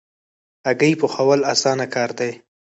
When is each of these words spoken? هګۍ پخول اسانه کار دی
هګۍ 0.67 0.93
پخول 1.01 1.39
اسانه 1.53 1.85
کار 1.93 2.09
دی 2.19 2.31